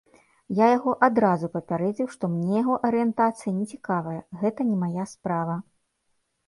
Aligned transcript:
Я 0.59 0.65
яго 0.77 0.93
адразу 1.07 1.49
папярэдзіў, 1.57 2.07
што 2.15 2.31
мне 2.37 2.55
яго 2.63 2.79
арыентацыя 2.91 3.55
не 3.59 3.65
цікавая, 3.75 4.19
гэта 4.43 4.59
не 4.73 4.77
мая 4.87 5.05
справа. 5.15 5.55